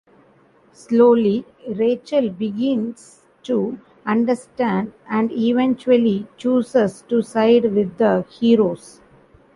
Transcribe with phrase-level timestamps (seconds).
[0.73, 8.99] Slowly, Rachel begins to understand and eventually chooses to side with the heroes.